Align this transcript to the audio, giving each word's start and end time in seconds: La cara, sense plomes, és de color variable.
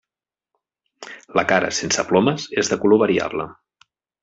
La 1.39 1.43
cara, 1.51 1.69
sense 1.81 2.07
plomes, 2.13 2.47
és 2.65 2.73
de 2.73 2.81
color 2.87 3.03
variable. 3.05 3.49